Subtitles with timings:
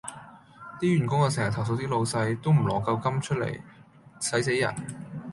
[0.79, 3.61] 啲員工又成日投訴啲老細：都唔挪舊金出嚟，
[4.19, 4.73] 駛死人